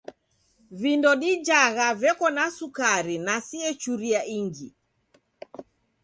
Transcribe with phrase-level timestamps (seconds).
[0.81, 4.69] Vindo dijagha veko na sukari na siechuria ingi.